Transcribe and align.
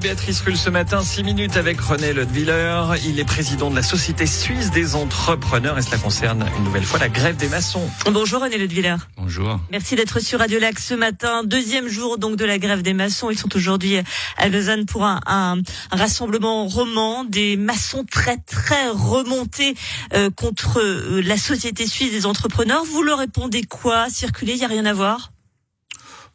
Béatrice 0.00 0.40
Rulle 0.40 0.56
ce 0.56 0.70
matin, 0.70 1.02
6 1.02 1.24
minutes 1.24 1.56
avec 1.58 1.78
René 1.78 2.14
Lodviller. 2.14 2.82
Il 3.04 3.20
est 3.20 3.24
président 3.24 3.70
de 3.70 3.76
la 3.76 3.82
Société 3.82 4.26
suisse 4.26 4.70
des 4.70 4.94
entrepreneurs 4.94 5.78
et 5.78 5.82
cela 5.82 5.98
concerne 5.98 6.46
une 6.56 6.64
nouvelle 6.64 6.84
fois 6.84 6.98
la 6.98 7.10
grève 7.10 7.36
des 7.36 7.48
maçons. 7.48 7.86
Bonjour 8.10 8.40
René 8.40 8.56
Lodviller. 8.56 8.96
Bonjour. 9.18 9.60
Merci 9.70 9.96
d'être 9.96 10.20
sur 10.20 10.38
Radio 10.38 10.58
Lac 10.58 10.78
ce 10.78 10.94
matin. 10.94 11.44
Deuxième 11.44 11.86
jour 11.86 12.16
donc 12.16 12.36
de 12.36 12.46
la 12.46 12.58
grève 12.58 12.80
des 12.80 12.94
maçons. 12.94 13.30
Ils 13.30 13.38
sont 13.38 13.54
aujourd'hui 13.54 13.98
à 14.38 14.48
Lausanne 14.48 14.86
pour 14.86 15.04
un, 15.04 15.20
un, 15.26 15.58
rassemblement 15.92 16.66
roman 16.66 17.24
des 17.24 17.58
maçons 17.58 18.04
très 18.10 18.38
très 18.38 18.88
remontés 18.88 19.74
euh, 20.14 20.30
contre 20.30 20.80
euh, 20.80 21.20
la 21.22 21.36
Société 21.36 21.86
suisse 21.86 22.12
des 22.12 22.24
entrepreneurs. 22.24 22.84
Vous 22.84 23.02
leur 23.02 23.18
répondez 23.18 23.64
quoi? 23.64 24.08
Circuler, 24.08 24.52
il 24.52 24.58
n'y 24.58 24.64
a 24.64 24.68
rien 24.68 24.86
à 24.86 24.94
voir? 24.94 25.30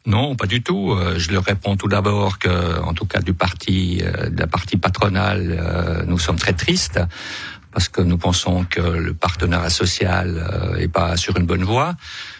Non, 0.06 0.36
pas 0.36 0.46
du 0.46 0.62
tout. 0.62 0.92
Euh, 0.92 1.18
je 1.18 1.32
leur 1.32 1.44
réponds 1.44 1.76
tout 1.76 1.88
d'abord 1.88 2.38
que, 2.38 2.80
en 2.80 2.94
tout 2.94 3.06
cas 3.06 3.20
du 3.20 3.34
parti, 3.34 4.00
euh, 4.02 4.30
de 4.30 4.38
la 4.38 4.46
partie 4.46 4.76
patronale, 4.76 5.56
euh, 5.58 6.04
nous 6.06 6.18
sommes 6.18 6.38
très 6.38 6.52
tristes 6.52 7.00
parce 7.72 7.88
que 7.88 8.00
nous 8.00 8.16
pensons 8.16 8.64
que 8.64 8.80
le 8.80 9.12
partenariat 9.12 9.68
social 9.68 10.74
est 10.78 10.88
pas 10.88 11.18
sur 11.18 11.36
une 11.36 11.44
bonne 11.44 11.62
voie 11.62 11.94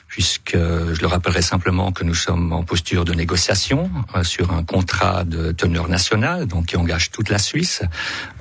puisque 0.07 0.57
je 0.57 0.99
le 0.99 1.07
rappellerai 1.07 1.43
simplement 1.43 1.93
que 1.93 2.05
nous 2.05 2.15
sommes 2.15 2.55
en 2.55 2.63
posture 2.63 3.05
de 3.05 3.13
négociation 3.13 3.91
sur 4.23 4.55
un 4.55 4.63
contrat 4.63 5.25
de 5.25 5.53
teneur 5.53 5.91
nationale, 5.91 6.47
donc 6.47 6.67
qui 6.67 6.77
engage 6.77 7.11
toute 7.11 7.29
la 7.29 7.39
Suisse. 7.39 7.83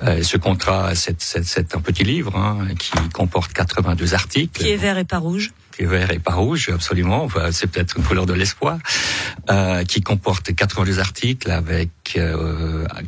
ce 0.00 0.36
contrat, 0.38 0.94
c'est 0.94 1.74
un 1.74 1.80
petit 1.80 2.04
livre 2.04 2.34
hein, 2.34 2.66
qui 2.78 2.92
comporte 3.12 3.52
82 3.52 4.14
articles. 4.14 4.62
Qui 4.62 4.70
est 4.70 4.76
vert 4.76 4.96
et 4.96 5.04
pas 5.04 5.18
rouge 5.18 5.52
qui 5.76 5.82
est 5.82 5.86
vert 5.86 6.10
et 6.10 6.18
pas 6.18 6.32
rouge, 6.32 6.70
absolument. 6.72 7.28
c'est 7.50 7.66
peut-être 7.66 7.98
une 7.98 8.04
couleur 8.04 8.24
de 8.24 8.32
l'espoir, 8.32 8.78
qui 9.84 10.02
comporte 10.02 10.54
82 10.54 10.98
articles 10.98 11.50
avec 11.50 11.88
euh, 11.88 11.95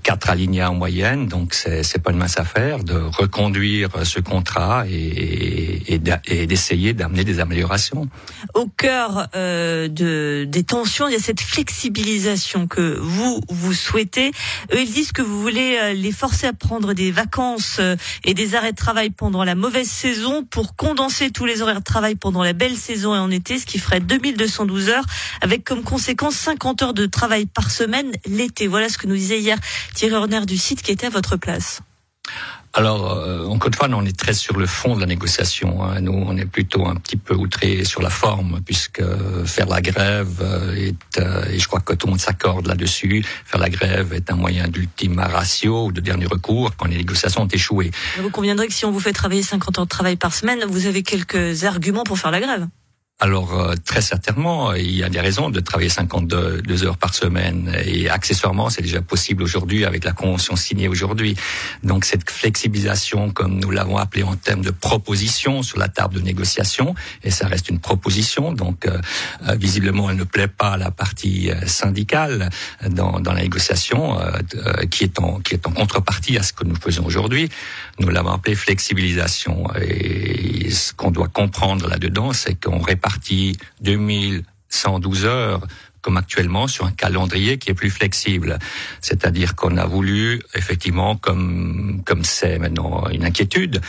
quatre 0.02 0.30
alinéas 0.30 0.70
en 0.70 0.74
moyenne. 0.74 1.26
Donc, 1.26 1.54
c'est, 1.54 2.02
pas 2.02 2.12
une 2.12 2.18
mince 2.18 2.38
affaire 2.38 2.84
de 2.84 2.94
reconduire 2.94 3.90
ce 4.04 4.20
contrat 4.20 4.84
et, 4.88 5.98
d'essayer 5.98 6.92
d'amener 6.92 7.24
des 7.24 7.40
améliorations. 7.40 8.08
Au 8.54 8.66
cœur 8.66 9.28
euh, 9.34 9.88
de, 9.88 10.44
des 10.48 10.62
tensions, 10.62 11.08
il 11.08 11.12
y 11.12 11.16
a 11.16 11.20
cette 11.20 11.40
flexibilisation 11.40 12.66
que 12.66 12.98
vous 13.00 13.40
vous 13.48 13.72
souhaitez. 13.72 14.30
Eux, 14.72 14.80
ils 14.80 14.92
disent 14.92 15.12
que 15.12 15.22
vous 15.22 15.40
voulez 15.40 15.78
euh, 15.80 15.92
les 15.92 16.12
forcer 16.12 16.46
à 16.46 16.52
prendre 16.52 16.92
des 16.92 17.10
vacances 17.10 17.78
euh, 17.80 17.96
et 18.24 18.34
des 18.34 18.54
arrêts 18.54 18.72
de 18.72 18.76
travail 18.76 19.10
pendant 19.10 19.44
la 19.44 19.54
mauvaise 19.54 19.88
saison 19.88 20.44
pour 20.44 20.76
condenser 20.76 21.30
tous 21.30 21.46
les 21.46 21.62
horaires 21.62 21.80
de 21.80 21.84
travail 21.84 22.14
pendant 22.14 22.42
la 22.42 22.52
belle 22.52 22.76
saison 22.76 23.14
et 23.14 23.18
en 23.18 23.30
été, 23.30 23.58
ce 23.58 23.66
qui 23.66 23.78
ferait 23.78 24.00
2212 24.00 24.88
heures, 24.90 25.04
avec 25.40 25.64
comme 25.64 25.82
conséquence 25.82 26.34
50 26.36 26.82
heures 26.82 26.94
de 26.94 27.06
travail 27.06 27.46
par 27.46 27.70
semaine 27.70 28.12
l'été. 28.26 28.66
Voilà 28.66 28.87
ce 28.88 28.98
que 28.98 29.06
nous 29.06 29.16
disait 29.16 29.40
hier 29.40 29.58
Thierry 29.94 30.14
Horner 30.14 30.46
du 30.46 30.56
site 30.56 30.82
qui 30.82 30.92
était 30.92 31.06
à 31.06 31.10
votre 31.10 31.36
place. 31.36 31.80
Alors, 32.74 33.10
euh, 33.10 33.46
encore 33.46 33.68
une 33.68 33.74
fois, 33.74 33.88
on 33.90 34.04
est 34.04 34.16
très 34.16 34.34
sur 34.34 34.56
le 34.58 34.66
fond 34.66 34.94
de 34.94 35.00
la 35.00 35.06
négociation. 35.06 35.82
Hein. 35.82 36.00
Nous, 36.00 36.12
on 36.12 36.36
est 36.36 36.44
plutôt 36.44 36.86
un 36.86 36.94
petit 36.96 37.16
peu 37.16 37.34
outré 37.34 37.84
sur 37.84 38.02
la 38.02 38.10
forme, 38.10 38.60
puisque 38.64 39.02
faire 39.46 39.66
la 39.66 39.80
grève 39.80 40.40
euh, 40.42 40.74
est, 40.74 41.18
euh, 41.18 41.44
et 41.50 41.58
je 41.58 41.66
crois 41.66 41.80
que 41.80 41.94
tout 41.94 42.06
le 42.06 42.12
monde 42.12 42.20
s'accorde 42.20 42.66
là-dessus, 42.66 43.24
faire 43.44 43.60
la 43.60 43.70
grève 43.70 44.12
est 44.12 44.30
un 44.30 44.36
moyen 44.36 44.68
d'ultima 44.68 45.26
ratio 45.26 45.86
ou 45.86 45.92
de 45.92 46.00
dernier 46.00 46.26
recours 46.26 46.76
quand 46.76 46.86
les 46.86 46.98
négociations 46.98 47.42
ont 47.42 47.48
échoué. 47.48 47.90
Vous 48.20 48.30
conviendrez 48.30 48.68
que 48.68 48.74
si 48.74 48.84
on 48.84 48.90
vous 48.90 49.00
fait 49.00 49.12
travailler 49.12 49.42
50 49.42 49.78
heures 49.78 49.84
de 49.86 49.88
travail 49.88 50.16
par 50.16 50.34
semaine, 50.34 50.64
vous 50.68 50.86
avez 50.86 51.02
quelques 51.02 51.64
arguments 51.64 52.04
pour 52.04 52.18
faire 52.18 52.30
la 52.30 52.40
grève 52.40 52.68
alors 53.20 53.52
euh, 53.52 53.74
très 53.84 54.00
certainement, 54.00 54.74
il 54.74 54.94
y 54.94 55.02
a 55.02 55.08
des 55.08 55.18
raisons 55.18 55.50
de 55.50 55.58
travailler 55.58 55.90
52 55.90 56.84
heures 56.84 56.96
par 56.96 57.14
semaine 57.14 57.76
et 57.84 58.08
accessoirement 58.08 58.70
c'est 58.70 58.82
déjà 58.82 59.02
possible 59.02 59.42
aujourd'hui 59.42 59.84
avec 59.84 60.04
la 60.04 60.12
convention 60.12 60.54
signée 60.54 60.86
aujourd'hui. 60.86 61.34
Donc 61.82 62.04
cette 62.04 62.30
flexibilisation, 62.30 63.30
comme 63.30 63.58
nous 63.58 63.72
l'avons 63.72 63.96
appelé 63.96 64.22
en 64.22 64.36
termes 64.36 64.62
de 64.62 64.70
proposition 64.70 65.64
sur 65.64 65.80
la 65.80 65.88
table 65.88 66.14
de 66.14 66.20
négociation, 66.20 66.94
et 67.24 67.32
ça 67.32 67.48
reste 67.48 67.70
une 67.70 67.80
proposition, 67.80 68.52
donc 68.52 68.86
euh, 68.86 69.00
euh, 69.48 69.56
visiblement 69.56 70.10
elle 70.10 70.16
ne 70.16 70.22
plaît 70.22 70.46
pas 70.46 70.74
à 70.74 70.76
la 70.76 70.92
partie 70.92 71.50
syndicale 71.66 72.50
dans, 72.88 73.18
dans 73.18 73.32
la 73.32 73.42
négociation, 73.42 74.16
qui 74.90 75.02
est 75.02 75.18
en 75.18 75.40
qui 75.40 75.54
est 75.54 75.66
en 75.66 75.72
contrepartie 75.72 76.38
à 76.38 76.44
ce 76.44 76.52
que 76.52 76.62
nous 76.62 76.76
faisons 76.76 77.04
aujourd'hui. 77.04 77.48
Nous 77.98 78.10
l'avons 78.10 78.30
appelé 78.30 78.54
flexibilisation 78.54 79.66
et 79.74 80.70
ce 80.70 80.92
qu'on 80.92 81.10
doit 81.10 81.26
comprendre 81.26 81.88
là-dedans, 81.88 82.32
c'est 82.32 82.54
qu'on 82.54 82.78
répare 82.78 83.07
partie 83.08 83.56
2112 83.80 85.24
heures 85.24 85.60
comme 86.08 86.16
actuellement 86.16 86.68
sur 86.68 86.86
un 86.86 86.90
calendrier 86.90 87.58
qui 87.58 87.68
est 87.68 87.74
plus 87.74 87.90
flexible. 87.90 88.58
C'est-à-dire 89.02 89.54
qu'on 89.54 89.76
a 89.76 89.84
voulu, 89.84 90.40
effectivement, 90.54 91.16
comme 91.16 92.00
comme 92.06 92.24
c'est 92.24 92.58
maintenant 92.58 93.06
une 93.10 93.26
inquiétude, 93.26 93.82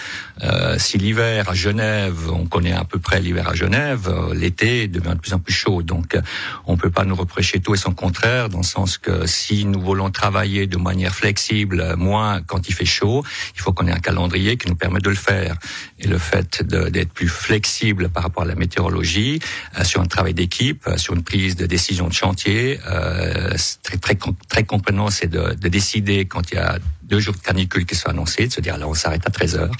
euh, 0.43 0.75
si 0.77 0.97
l'hiver 0.97 1.49
à 1.49 1.53
Genève, 1.53 2.29
on 2.29 2.45
connaît 2.45 2.73
à 2.73 2.83
peu 2.83 2.99
près 2.99 3.21
l'hiver 3.21 3.47
à 3.47 3.55
Genève, 3.55 4.09
euh, 4.09 4.33
l'été 4.33 4.89
devient 4.89 5.15
de 5.15 5.21
plus 5.21 5.33
en 5.33 5.39
plus 5.39 5.53
chaud. 5.53 5.81
Donc, 5.81 6.17
on 6.65 6.75
peut 6.75 6.89
pas 6.89 7.05
nous 7.05 7.15
reprocher 7.15 7.61
tout 7.61 7.73
et 7.73 7.77
son 7.77 7.93
contraire, 7.93 8.49
dans 8.49 8.57
le 8.57 8.63
sens 8.63 8.97
que 8.97 9.25
si 9.25 9.63
nous 9.63 9.79
voulons 9.79 10.09
travailler 10.09 10.67
de 10.67 10.75
manière 10.77 11.15
flexible, 11.15 11.95
moins 11.95 12.41
quand 12.41 12.67
il 12.67 12.73
fait 12.73 12.83
chaud, 12.83 13.23
il 13.55 13.61
faut 13.61 13.71
qu'on 13.71 13.87
ait 13.87 13.93
un 13.93 13.99
calendrier 13.99 14.57
qui 14.57 14.67
nous 14.67 14.75
permette 14.75 15.05
de 15.05 15.09
le 15.09 15.15
faire. 15.15 15.55
Et 15.99 16.07
le 16.07 16.17
fait 16.17 16.63
d'être 16.63 17.13
plus 17.13 17.29
flexible 17.29 18.09
par 18.09 18.23
rapport 18.23 18.43
à 18.43 18.45
la 18.45 18.55
météorologie, 18.55 19.39
euh, 19.77 19.85
sur 19.85 20.01
un 20.01 20.05
travail 20.05 20.33
d'équipe, 20.33 20.83
euh, 20.87 20.97
sur 20.97 21.13
une 21.13 21.23
prise 21.23 21.55
de 21.55 21.65
décision 21.65 22.08
chantier. 22.13 22.79
Euh, 22.87 23.55
très, 23.83 23.97
très, 23.97 24.17
très 24.47 24.63
comprenant, 24.63 25.09
c'est 25.09 25.27
de, 25.27 25.53
de, 25.53 25.67
décider 25.67 26.25
quand 26.25 26.51
il 26.51 26.55
y 26.55 26.57
a 26.57 26.79
deux 27.03 27.19
jours 27.19 27.35
de 27.35 27.39
canicule 27.39 27.85
qui 27.85 27.95
sont 27.95 28.09
annoncés, 28.09 28.47
de 28.47 28.53
se 28.53 28.61
dire 28.61 28.75
alors 28.75 28.89
on 28.89 28.93
s'arrête 28.93 29.25
à 29.25 29.29
13 29.29 29.55
heures. 29.55 29.75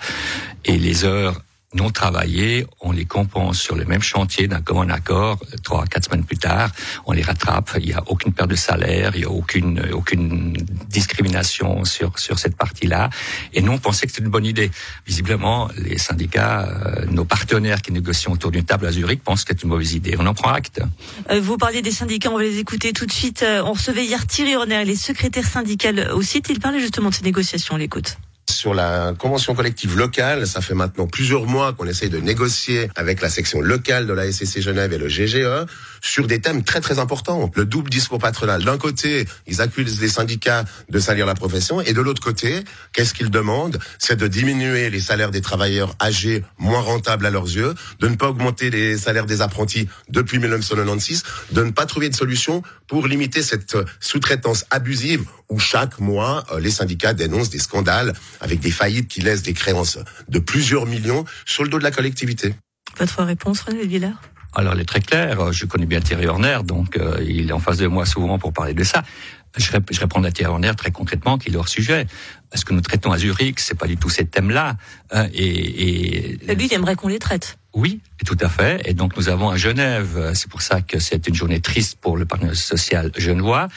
Et 0.66 0.78
les 0.78 1.06
heures 1.06 1.42
non 1.74 1.92
travaillés, 1.92 2.66
on 2.82 2.92
les 2.92 3.06
compense 3.06 3.60
sur 3.60 3.76
le 3.76 3.86
même 3.86 4.02
chantier 4.02 4.48
d'un 4.48 4.62
commun 4.62 4.90
accord 4.90 5.40
trois 5.64 5.86
quatre 5.86 6.06
semaines 6.06 6.24
plus 6.24 6.38
tard, 6.38 6.72
on 7.06 7.12
les 7.12 7.22
rattrape. 7.22 7.72
Il 7.80 7.86
n'y 7.86 7.94
a 7.94 8.04
aucune 8.08 8.34
perte 8.34 8.50
de 8.50 8.56
salaire, 8.56 9.12
il 9.14 9.20
n'y 9.20 9.26
a 9.26 9.30
aucune 9.30 9.82
aucune 9.94 10.54
discrimination 10.88 11.86
sur 11.86 12.18
sur 12.18 12.40
cette 12.40 12.56
partie-là. 12.56 13.10
Et 13.54 13.62
nous, 13.62 13.72
on 13.72 13.78
pensait 13.78 14.08
que 14.08 14.12
c'était 14.12 14.26
une 14.26 14.32
bonne 14.32 14.46
idée. 14.46 14.72
Visiblement, 15.06 15.70
les 15.78 15.98
syndicats, 15.98 16.68
euh, 16.68 17.06
nos 17.06 17.26
partenaires 17.26 17.82
qui 17.82 17.92
négocient 17.92 18.32
autour 18.32 18.52
d'une 18.52 18.66
table 18.66 18.88
à 18.88 18.92
Zurich 18.92 19.24
pensent 19.24 19.44
que 19.44 19.54
c'est 19.54 19.64
une 19.64 19.70
mauvaise 19.70 19.94
idée. 19.94 20.16
On 20.18 20.26
en 20.26 20.34
prend 20.34 20.52
acte. 20.52 20.82
Euh, 21.30 21.40
vous 21.40 21.58
parliez 21.58 21.82
des 21.82 21.92
syndicats, 21.92 22.32
on 22.32 22.38
va 22.38 22.44
les 22.44 22.58
écouter 22.58 22.94
tout 22.94 23.06
de 23.06 23.12
suite. 23.12 23.44
Euh, 23.44 23.62
on 23.64 23.74
recevait 23.74 24.06
hier 24.06 24.26
Thierry 24.26 24.56
Horner, 24.56 24.86
les 24.86 24.96
secrétaires 24.96 25.48
syndicales 25.48 26.12
au 26.14 26.22
site. 26.22 26.48
Il 26.50 26.60
parlait 26.60 26.80
justement 26.80 27.10
de 27.10 27.16
ces 27.16 27.24
négociations. 27.24 27.76
On 27.76 27.78
l'écoute 27.78 28.18
sur 28.50 28.74
la 28.74 29.14
convention 29.18 29.56
collective 29.56 29.98
locale. 29.98 30.48
Ça 30.48 30.62
fait 30.62 30.74
maintenant 30.74 31.08
plusieurs 31.08 31.46
mois 31.46 31.74
qu'on 31.74 31.86
essaye 31.88 32.10
de 32.10 32.20
négocier 32.20 32.90
avec 32.96 33.22
la 33.22 33.30
section 33.30 33.62
locale 33.62 34.08
de 34.08 34.14
la 34.14 34.32
SCC 34.32 34.62
Genève 34.62 34.94
et 34.94 34.98
le 34.98 35.08
GGE 35.08 35.68
sur 36.02 36.28
des 36.28 36.40
thèmes 36.40 36.64
très 36.64 36.82
très 36.82 37.00
importants. 37.00 37.52
Le 37.56 37.66
double 37.66 37.90
discours 37.90 38.20
patronal. 38.20 38.64
D'un 38.64 38.78
côté, 38.78 39.26
ils 39.48 39.62
accusent 39.62 40.02
les 40.02 40.10
syndicats 40.10 40.66
de 40.90 41.00
salir 41.00 41.26
la 41.26 41.36
profession 41.36 41.82
et 41.82 41.94
de 41.94 42.02
l'autre 42.02 42.22
côté, 42.22 42.64
qu'est-ce 42.94 43.14
qu'ils 43.14 43.32
demandent? 43.32 43.80
C'est 43.98 44.18
de 44.18 44.28
diminuer 44.28 44.90
les 44.90 45.00
salaires 45.00 45.32
des 45.32 45.42
travailleurs 45.42 45.96
âgés 46.02 46.44
moins 46.58 46.82
rentables 46.82 47.26
à 47.26 47.30
leurs 47.30 47.48
yeux, 47.48 47.74
de 48.00 48.08
ne 48.08 48.16
pas 48.16 48.30
augmenter 48.30 48.70
les 48.70 48.98
salaires 48.98 49.26
des 49.26 49.42
apprentis 49.42 49.88
depuis 50.10 50.40
1996, 50.40 51.24
de 51.52 51.64
ne 51.64 51.72
pas 51.72 51.86
trouver 51.86 52.10
de 52.10 52.16
solution 52.16 52.64
pour 52.88 53.08
limiter 53.08 53.42
cette 53.42 53.78
sous-traitance 54.00 54.66
abusive 54.72 55.26
où 55.50 55.60
chaque 55.60 56.00
mois, 56.00 56.44
euh, 56.52 56.60
les 56.60 56.70
syndicats 56.70 57.14
dénoncent 57.14 57.50
des 57.50 57.60
scandales 57.60 58.14
avec 58.42 58.60
des 58.60 58.72
faillites 58.72 59.08
qui 59.08 59.22
laissent 59.22 59.44
des 59.44 59.54
créances 59.54 60.00
de 60.28 60.40
plusieurs 60.40 60.86
millions 60.86 61.26
sur 61.46 61.64
le 61.64 61.70
dos 61.70 61.80
de 61.80 61.84
la 61.84 61.92
collectivité. 61.92 62.54
Votre 62.98 63.24
réponse, 63.24 63.62
René 63.62 63.86
Villard 63.86 64.22
alors, 64.56 64.74
elle 64.74 64.80
est 64.80 64.86
très 64.86 65.02
claire. 65.02 65.54
Je 65.54 65.66
connais 65.66 65.86
bien 65.86 66.02
Thierry 66.02 66.26
Horner, 66.26 66.60
donc 66.64 66.98
euh, 66.98 67.24
il 67.24 67.50
est 67.50 67.54
en 67.54 67.60
face 67.60 67.78
de 67.78 67.88
moi 67.88 68.06
souvent 68.06 68.40
pour 68.40 68.52
parler 68.52 68.74
de 68.74 68.84
ça. 68.84 69.04
Je, 69.58 69.72
je 69.92 70.00
réponds 70.00 70.24
à 70.24 70.32
Thierry 70.32 70.52
Horner 70.52 70.72
très 70.76 70.92
concrètement 70.92 71.38
qu'il 71.38 71.54
est 71.54 71.58
hors 71.58 71.68
sujet. 71.68 72.08
Parce 72.50 72.64
que 72.64 72.74
nous 72.74 72.82
traitons 72.82 73.12
à 73.12 73.18
Zurich, 73.20 73.60
c'est 73.60 73.78
pas 73.78 73.86
du 73.86 73.98
tout 73.98 74.10
ces 74.10 74.26
thèmes-là. 74.26 74.76
Hein, 75.12 75.28
et, 75.34 76.40
et, 76.48 76.56
lui, 76.56 76.66
il 76.66 76.74
aimerait 76.74 76.96
qu'on 76.96 77.10
les 77.10 77.20
traite. 77.20 77.60
Oui, 77.74 78.02
tout 78.26 78.38
à 78.42 78.50
fait. 78.50 78.82
Et 78.86 78.96
donc 78.96 79.16
nous 79.18 79.30
avons 79.30 79.50
à 79.50 79.58
Genève, 79.58 80.32
c'est 80.34 80.50
pour 80.50 80.64
ça 80.64 80.82
que 80.82 80.98
c'est 80.98 81.28
une 81.28 81.36
journée 81.36 81.62
triste 81.62 82.00
pour 82.02 82.18
le 82.18 82.26
partenaire 82.26 82.56
social 82.56 83.12
genevois. 83.16 83.68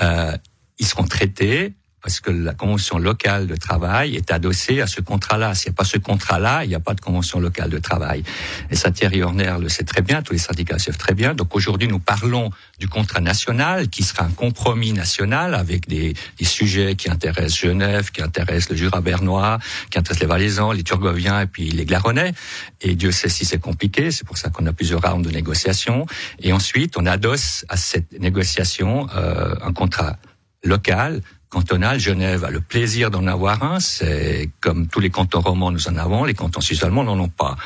Euh, 0.00 0.36
ils 0.78 0.86
seront 0.86 1.04
traités 1.04 1.74
parce 2.06 2.20
que 2.20 2.30
la 2.30 2.54
convention 2.54 2.98
locale 2.98 3.48
de 3.48 3.56
travail 3.56 4.14
est 4.14 4.30
adossée 4.30 4.80
à 4.80 4.86
ce 4.86 5.00
contrat-là. 5.00 5.56
S'il 5.56 5.70
n'y 5.70 5.74
a 5.74 5.76
pas 5.78 5.84
ce 5.84 5.98
contrat-là, 5.98 6.62
il 6.62 6.68
n'y 6.68 6.76
a 6.76 6.78
pas 6.78 6.94
de 6.94 7.00
convention 7.00 7.40
locale 7.40 7.68
de 7.68 7.80
travail. 7.80 8.22
Et 8.70 8.76
ça, 8.76 8.92
Thierry 8.92 9.24
Horner 9.24 9.56
le 9.60 9.68
sait 9.68 9.82
très 9.82 10.02
bien, 10.02 10.22
tous 10.22 10.32
les 10.32 10.38
syndicats 10.38 10.74
le 10.74 10.78
savent 10.78 10.98
très 10.98 11.14
bien. 11.14 11.34
Donc 11.34 11.56
aujourd'hui, 11.56 11.88
nous 11.88 11.98
parlons 11.98 12.52
du 12.78 12.88
contrat 12.88 13.20
national 13.20 13.88
qui 13.88 14.04
sera 14.04 14.22
un 14.22 14.30
compromis 14.30 14.92
national 14.92 15.56
avec 15.56 15.88
des, 15.88 16.14
des 16.38 16.44
sujets 16.44 16.94
qui 16.94 17.10
intéressent 17.10 17.58
Genève, 17.58 18.12
qui 18.12 18.22
intéressent 18.22 18.70
le 18.70 18.76
Jura 18.76 19.00
bernois, 19.00 19.58
qui 19.90 19.98
intéressent 19.98 20.20
les 20.20 20.28
Valaisans, 20.28 20.70
les 20.70 20.84
Turgoviens 20.84 21.40
et 21.40 21.46
puis 21.46 21.70
les 21.72 21.86
Glaronnais. 21.86 22.34
Et 22.82 22.94
Dieu 22.94 23.10
sait 23.10 23.28
si 23.28 23.44
c'est 23.44 23.58
compliqué, 23.58 24.12
c'est 24.12 24.24
pour 24.24 24.38
ça 24.38 24.48
qu'on 24.48 24.66
a 24.66 24.72
plusieurs 24.72 25.02
rounds 25.02 25.26
de 25.26 25.34
négociations. 25.34 26.06
Et 26.40 26.52
ensuite, 26.52 26.96
on 26.96 27.04
adosse 27.04 27.64
à 27.68 27.76
cette 27.76 28.12
négociation 28.20 29.08
euh, 29.16 29.56
un 29.60 29.72
contrat 29.72 30.18
local 30.62 31.20
cantonal. 31.50 31.98
Genève 31.98 32.44
a 32.44 32.50
le 32.50 32.60
plaisir 32.60 33.10
d'en 33.10 33.26
avoir 33.26 33.62
un. 33.62 33.80
C'est 33.80 34.50
comme 34.60 34.88
tous 34.88 35.00
les 35.00 35.10
cantons 35.10 35.40
romans, 35.40 35.70
nous 35.70 35.88
en 35.88 35.96
avons. 35.96 36.24
Les 36.24 36.34
cantons 36.34 36.60
suisses 36.60 36.82
allemands 36.82 37.04
n'en 37.04 37.18
ont 37.18 37.28
pas. 37.28 37.56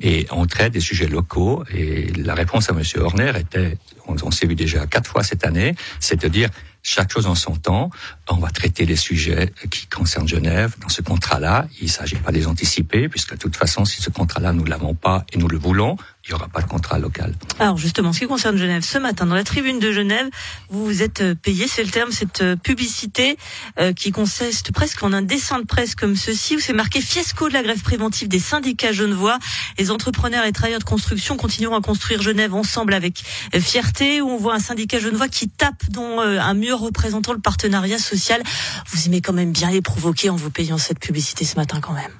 Et 0.00 0.26
on 0.30 0.46
traite 0.46 0.72
des 0.72 0.80
sujets 0.80 1.08
locaux. 1.08 1.64
Et 1.72 2.12
la 2.12 2.34
réponse 2.34 2.70
à 2.70 2.72
Monsieur 2.72 3.00
Horner 3.00 3.32
était, 3.38 3.78
on, 4.06 4.30
s'est 4.30 4.46
vu 4.46 4.54
déjà 4.54 4.86
quatre 4.86 5.10
fois 5.10 5.22
cette 5.22 5.44
année, 5.44 5.74
c'est 6.00 6.20
de 6.20 6.28
dire 6.28 6.48
chaque 6.82 7.12
chose 7.12 7.26
en 7.26 7.34
son 7.34 7.56
temps. 7.56 7.90
On 8.28 8.36
va 8.36 8.50
traiter 8.50 8.84
les 8.84 8.96
sujets 8.96 9.52
qui 9.70 9.86
concernent 9.86 10.28
Genève 10.28 10.76
dans 10.80 10.90
ce 10.90 11.02
contrat-là. 11.02 11.66
Il 11.80 11.86
ne 11.86 11.90
s'agit 11.90 12.16
pas 12.16 12.30
de 12.30 12.36
les 12.36 12.46
anticiper, 12.46 13.08
puisque 13.08 13.32
de 13.32 13.38
toute 13.38 13.56
façon, 13.56 13.84
si 13.84 14.02
ce 14.02 14.10
contrat-là, 14.10 14.52
nous 14.52 14.64
ne 14.64 14.70
l'avons 14.70 14.94
pas 14.94 15.24
et 15.32 15.38
nous 15.38 15.48
le 15.48 15.56
voulons, 15.56 15.96
il 16.26 16.30
n'y 16.30 16.34
aura 16.34 16.48
pas 16.48 16.62
de 16.62 16.66
contrat 16.66 16.98
local. 16.98 17.34
Alors 17.58 17.76
justement, 17.76 18.14
ce 18.14 18.20
qui 18.20 18.26
concerne 18.26 18.56
Genève, 18.56 18.82
ce 18.82 18.96
matin, 18.96 19.26
dans 19.26 19.34
la 19.34 19.44
tribune 19.44 19.78
de 19.78 19.92
Genève, 19.92 20.26
vous 20.70 20.82
vous 20.82 21.02
êtes 21.02 21.20
euh, 21.20 21.34
payé, 21.34 21.68
c'est 21.68 21.84
le 21.84 21.90
terme, 21.90 22.12
cette 22.12 22.40
euh, 22.40 22.56
publicité 22.56 23.36
euh, 23.78 23.92
qui 23.92 24.10
consiste 24.10 24.72
presque 24.72 25.02
en 25.02 25.12
un 25.12 25.20
dessin 25.20 25.58
de 25.58 25.66
presse 25.66 25.94
comme 25.94 26.16
ceci, 26.16 26.56
où 26.56 26.60
c'est 26.60 26.72
marqué 26.72 27.02
fiasco 27.02 27.48
de 27.48 27.52
la 27.52 27.62
grève 27.62 27.82
préventive 27.82 28.28
des 28.28 28.38
syndicats 28.38 28.92
genevois. 28.92 29.38
Les 29.78 29.90
entrepreneurs 29.90 30.46
et 30.46 30.52
travailleurs 30.52 30.78
de 30.78 30.84
construction 30.84 31.36
continueront 31.36 31.76
à 31.76 31.82
construire 31.82 32.22
Genève 32.22 32.54
ensemble 32.54 32.94
avec 32.94 33.22
fierté, 33.60 34.22
où 34.22 34.30
on 34.30 34.38
voit 34.38 34.54
un 34.54 34.60
syndicat 34.60 34.98
genevois 34.98 35.28
qui 35.28 35.50
tape 35.50 35.90
dans 35.90 36.20
un 36.20 36.54
mur 36.54 36.78
représentant 36.78 37.34
le 37.34 37.40
partenariat 37.40 37.98
social. 37.98 38.42
Vous 38.86 39.06
aimez 39.06 39.20
quand 39.20 39.34
même 39.34 39.52
bien 39.52 39.70
les 39.70 39.82
provoquer 39.82 40.30
en 40.30 40.36
vous 40.36 40.50
payant 40.50 40.78
cette 40.78 41.00
publicité 41.00 41.44
ce 41.44 41.56
matin 41.56 41.80
quand 41.80 41.92
même. 41.92 42.12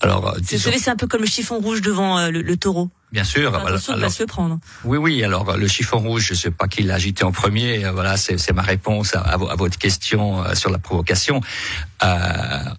Alors, 0.00 0.36
c'est 0.44 0.88
un 0.88 0.96
peu 0.96 1.06
comme 1.06 1.20
le 1.20 1.26
chiffon 1.26 1.58
rouge 1.58 1.82
devant 1.82 2.28
le 2.28 2.56
taureau. 2.56 2.90
Bien 3.12 3.24
sûr. 3.24 3.54
Attention 3.54 3.94
alors, 3.94 4.10
se 4.10 4.22
prendre. 4.22 4.58
Oui, 4.84 4.96
oui. 4.96 5.24
Alors 5.24 5.56
le 5.56 5.66
chiffon 5.66 5.98
rouge, 5.98 6.26
je 6.28 6.34
ne 6.34 6.38
sais 6.38 6.50
pas 6.50 6.68
qui 6.68 6.82
l'a 6.82 6.94
agité 6.94 7.24
en 7.24 7.32
premier. 7.32 7.84
Euh, 7.84 7.92
voilà, 7.92 8.16
c'est 8.16 8.52
ma 8.52 8.62
réponse 8.62 9.14
à, 9.16 9.20
à, 9.20 9.36
votre 9.36 9.78
question 9.78 10.44
euh, 10.44 10.54
sur 10.54 10.70
la 10.70 10.78
provocation. 10.78 11.40
Euh, 12.04 12.06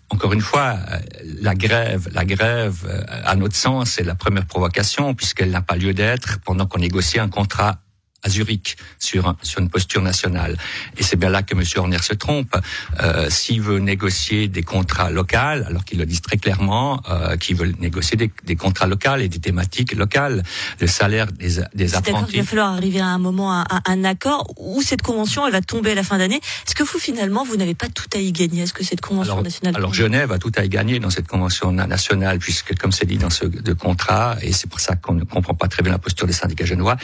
encore 0.10 0.34
une 0.34 0.42
fois, 0.42 0.78
euh, 0.92 0.98
la 1.42 1.54
grève, 1.54 2.08
la 2.14 2.26
grève, 2.26 3.06
à 3.10 3.36
notre 3.36 3.56
sens, 3.56 3.92
c'est 3.92 4.04
la 4.04 4.16
première 4.16 4.46
provocation 4.46 5.14
puisqu'elle 5.14 5.52
n'a 5.52 5.62
pas 5.62 5.76
lieu 5.76 5.94
d'être 5.94 6.40
pendant 6.46 6.66
qu'on 6.66 6.80
négocie 6.80 7.20
un 7.20 7.30
contrat 7.30 7.80
à 8.24 8.30
Zurich 8.30 8.78
sur, 9.00 9.36
sur 9.42 9.60
une 9.60 9.70
posture 9.70 10.02
nationale. 10.02 10.58
Et 10.98 11.04
c'est 11.04 11.16
bien 11.16 11.30
là 11.30 11.42
que 11.44 11.56
M. 11.56 11.64
Horner 11.76 12.02
se 12.02 12.14
trompe. 12.14 12.56
Euh, 13.02 13.30
S'il 13.30 13.62
veut 13.62 13.80
négocier 13.80 14.48
des 14.48 14.64
contrats 14.64 15.10
locaux, 15.10 15.38
alors 15.38 15.86
qu'il 15.86 16.00
le 16.00 16.06
dit 16.06 16.22
très 16.22 16.38
clairement, 16.38 17.02
euh, 17.10 17.38
qu'il 17.38 17.56
veut 17.56 17.74
négocier 17.80 18.18
des, 18.18 18.32
des, 18.44 18.56
contrats 18.56 18.88
locaux 18.88 19.16
et 19.18 19.28
des 19.28 19.40
thématiques 19.40 19.94
locales, 19.94 20.44
le 20.80 20.88
salaire 20.88 21.32
des, 21.32 21.62
des 21.74 21.96
apprentis. 21.96 22.36
Il 22.36 22.42
va 22.42 22.46
falloir 22.46 22.74
arriver 22.74 23.00
à 23.00 23.08
un 23.08 23.18
moment 23.18 23.52
à, 23.52 23.62
à, 23.70 23.92
un 23.92 24.04
accord 24.04 24.54
où 24.58 24.82
cette 24.82 25.02
convention 25.02 25.46
elle 25.46 25.54
va 25.54 25.62
tomber 25.62 25.92
à 25.92 25.96
la 25.96 26.04
fin 26.04 26.18
d'année. 26.18 26.42
Est-ce 26.68 26.76
que 26.76 26.84
vous 26.84 27.00
finalement 27.00 27.44
vous 27.44 27.56
n'avez 27.56 27.76
pas 27.76 27.88
tout 27.88 28.10
à 28.14 28.20
y 28.20 28.32
gagner? 28.32 28.64
Est-ce 28.64 28.74
que 28.74 28.84
cette 28.84 29.02
convention 29.02 29.34
alors, 29.34 29.44
nationale 29.44 29.76
Alors 29.76 29.94
Genève 29.94 30.32
a 30.32 30.38
tout 30.38 30.52
à 30.56 30.66
y 30.66 30.70
gagner 30.70 31.00
dans 31.00 31.10
cette 31.10 31.28
convention 31.28 31.72
nationale 31.72 32.40
puisque 32.40 32.78
comme 32.78 32.92
c'est 32.92 33.06
dit 33.06 33.18
dans 33.18 33.30
ce 33.30 33.46
de 33.46 33.74
contrat 33.74 34.36
et 34.42 34.52
c'est 34.52 34.70
pour 34.70 34.80
ça 34.80 34.96
qu'on 34.96 35.14
ne 35.14 35.24
comprend 35.24 35.54
pas 35.54 35.68
très 35.68 35.82
bien 35.84 35.92
la 35.92 36.00
posture 36.00 36.28
des 36.28 36.34
syndicats 36.34 36.66
genevois, 36.66 36.98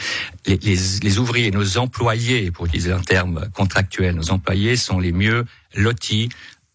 les, 0.46 0.58
les 0.58 0.76
les 1.07 1.07
ouvriers, 1.16 1.50
nos 1.50 1.78
employés, 1.78 2.50
pour 2.50 2.66
utiliser 2.66 2.92
un 2.92 3.00
terme 3.00 3.48
contractuel, 3.54 4.14
nos 4.14 4.30
employés 4.30 4.76
sont 4.76 4.98
les 4.98 5.12
mieux 5.12 5.46
lotis 5.74 6.28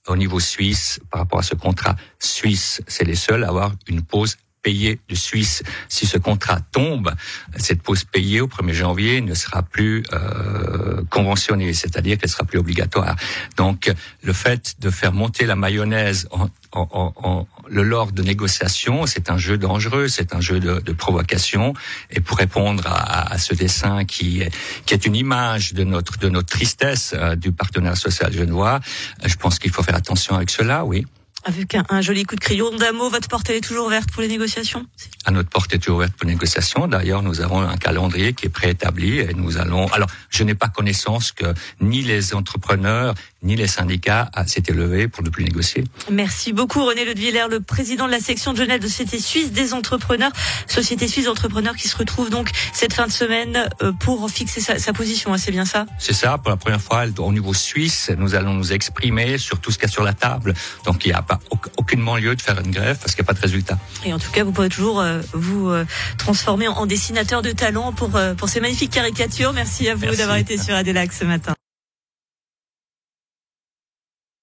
au 0.07 0.17
niveau 0.17 0.39
suisse 0.39 0.99
par 1.11 1.21
rapport 1.21 1.39
à 1.39 1.43
ce 1.43 1.55
contrat 1.55 1.95
suisse. 2.19 2.81
C'est 2.87 3.05
les 3.05 3.15
seuls 3.15 3.43
à 3.43 3.49
avoir 3.49 3.73
une 3.87 4.01
pause 4.01 4.37
payée 4.63 4.99
de 5.09 5.15
Suisse. 5.15 5.61
Si 5.89 6.07
ce 6.07 6.17
contrat 6.17 6.59
tombe, 6.71 7.13
cette 7.57 7.83
pause 7.83 8.05
payée 8.05 8.41
au 8.41 8.47
1er 8.47 8.73
janvier 8.73 9.21
ne 9.21 9.35
sera 9.35 9.61
plus 9.61 10.03
euh, 10.13 11.03
conventionnée, 11.09 11.73
c'est-à-dire 11.73 12.17
qu'elle 12.17 12.29
sera 12.29 12.45
plus 12.45 12.57
obligatoire. 12.57 13.15
Donc, 13.57 13.91
le 14.23 14.33
fait 14.33 14.75
de 14.79 14.89
faire 14.89 15.11
monter 15.11 15.45
la 15.45 15.55
mayonnaise 15.55 16.27
en, 16.31 16.47
en, 16.75 17.13
en, 17.15 17.47
le 17.69 17.83
lors 17.83 18.11
de 18.11 18.23
négociations, 18.23 19.05
c'est 19.05 19.29
un 19.29 19.37
jeu 19.37 19.57
dangereux, 19.57 20.07
c'est 20.07 20.33
un 20.33 20.41
jeu 20.41 20.59
de, 20.59 20.79
de, 20.79 20.91
provocation. 20.91 21.73
Et 22.11 22.19
pour 22.19 22.37
répondre 22.37 22.83
à, 22.87 23.33
à, 23.33 23.37
ce 23.37 23.53
dessin 23.53 24.05
qui 24.05 24.41
est, 24.41 24.51
qui 24.85 24.93
est 24.93 25.05
une 25.05 25.15
image 25.15 25.73
de 25.73 25.83
notre 25.83 26.17
de 26.17 26.29
notre 26.29 26.49
tristesse 26.49 27.13
euh, 27.15 27.35
du 27.35 27.51
partenaire 27.51 27.97
social 27.97 28.31
genevois, 28.33 28.79
je 29.23 29.35
pense 29.35 29.59
qu'il 29.59 29.71
faut 29.71 29.83
faire 29.83 29.95
attention 29.95 30.35
avec 30.35 30.49
cela, 30.49 30.85
oui. 30.85 31.05
Avec 31.45 31.75
un, 31.75 31.83
un, 31.89 32.01
joli 32.01 32.23
coup 32.23 32.35
de 32.35 32.39
crayon 32.39 32.75
d'amour, 32.75 33.09
votre 33.09 33.27
porte 33.27 33.49
est 33.49 33.61
toujours 33.61 33.87
ouverte 33.87 34.09
pour 34.11 34.21
les 34.21 34.27
négociations? 34.27 34.85
À 35.25 35.31
notre 35.31 35.49
porte 35.49 35.73
est 35.73 35.79
toujours 35.79 35.97
ouverte 35.97 36.13
pour 36.13 36.25
les 36.27 36.33
négociations. 36.33 36.87
D'ailleurs, 36.87 37.21
nous 37.21 37.41
avons 37.41 37.61
un 37.61 37.77
calendrier 37.77 38.33
qui 38.33 38.45
est 38.45 38.49
préétabli 38.49 39.19
et 39.19 39.33
nous 39.33 39.57
allons. 39.57 39.87
Alors, 39.87 40.07
je 40.29 40.43
n'ai 40.43 40.55
pas 40.55 40.69
connaissance 40.69 41.31
que 41.31 41.53
ni 41.81 42.01
les 42.01 42.33
entrepreneurs 42.33 43.13
ni 43.43 43.55
les 43.57 43.67
syndicats 43.67 44.31
s'étaient 44.47 44.73
levés 44.73 45.07
pour 45.07 45.23
ne 45.23 45.29
plus 45.29 45.43
négocier. 45.43 45.83
Merci 46.09 46.53
beaucoup 46.53 46.85
René 46.85 47.05
Ledviller, 47.05 47.45
le 47.49 47.59
président 47.59 48.05
de 48.07 48.11
la 48.11 48.19
section 48.19 48.53
de 48.53 48.57
Genève 48.57 48.81
de 48.81 48.87
Société 48.87 49.19
Suisse 49.19 49.51
des 49.51 49.73
entrepreneurs, 49.73 50.31
Société 50.67 51.07
Suisse 51.07 51.25
d'entrepreneurs 51.25 51.75
qui 51.75 51.87
se 51.89 51.97
retrouve 51.97 52.29
donc 52.29 52.49
cette 52.71 52.93
fin 52.93 53.05
de 53.05 53.11
semaine 53.11 53.69
euh, 53.81 53.91
pour 53.91 54.29
fixer 54.29 54.61
sa, 54.61 54.79
sa 54.79 54.93
position. 54.93 55.33
Hein, 55.33 55.37
c'est 55.37 55.51
bien 55.51 55.65
ça? 55.65 55.85
C'est 55.99 56.13
ça. 56.13 56.37
Pour 56.37 56.49
la 56.49 56.57
première 56.57 56.81
fois, 56.81 57.03
au 57.17 57.33
niveau 57.33 57.53
suisse, 57.53 58.11
nous 58.17 58.33
allons 58.35 58.53
nous 58.53 58.71
exprimer 58.71 59.37
sur 59.37 59.59
tout 59.59 59.71
ce 59.71 59.77
qu'il 59.77 59.87
y 59.87 59.91
a 59.91 59.93
sur 59.93 60.03
la 60.03 60.13
table. 60.13 60.53
Donc, 60.85 61.05
il 61.05 61.09
n'y 61.09 61.13
a 61.13 61.21
pas 61.21 61.32
aucunement 61.77 62.17
lieu 62.17 62.35
de 62.35 62.41
faire 62.41 62.59
une 62.59 62.71
grève 62.71 62.97
parce 62.99 63.15
qu'il 63.15 63.23
n'y 63.23 63.27
a 63.27 63.33
pas 63.33 63.39
de 63.39 63.41
résultat. 63.41 63.77
Et 64.05 64.13
en 64.13 64.19
tout 64.19 64.31
cas, 64.31 64.43
vous 64.43 64.51
pouvez 64.51 64.69
toujours 64.69 64.99
euh, 64.99 65.21
vous 65.33 65.69
euh, 65.69 65.85
transformer 66.17 66.67
en, 66.67 66.85
dessinateur 66.85 67.41
de 67.41 67.51
talent 67.51 67.91
pour, 67.93 68.15
euh, 68.15 68.33
pour 68.33 68.49
ces 68.49 68.59
magnifiques 68.59 68.91
caricatures. 68.91 69.53
Merci 69.53 69.89
à 69.89 69.95
vous 69.95 70.15
d'avoir 70.15 70.37
été 70.37 70.57
sur 70.57 70.75
Adelac 70.75 71.13
ce 71.13 71.25
matin. 71.25 71.53